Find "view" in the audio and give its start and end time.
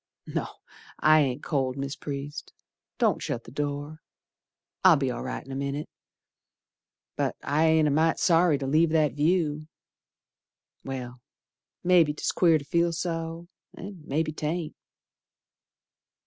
9.13-9.67